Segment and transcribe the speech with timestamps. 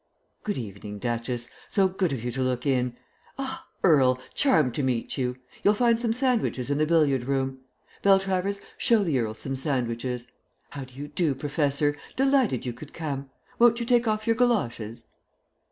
[0.43, 2.97] "Good evening, Duchess; so good of you to look in.
[3.37, 7.59] Ah, Earl, charmed to meet you; you'll find some sandwiches in the billiard room.
[8.01, 10.25] Beltravers, show the Earl some sandwiches.
[10.71, 11.95] How do you do, Professor?
[12.15, 13.29] Delighted you could come.
[13.59, 15.05] Won't you take off your goloshes?"